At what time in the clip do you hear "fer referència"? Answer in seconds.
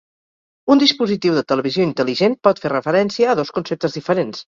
2.63-3.29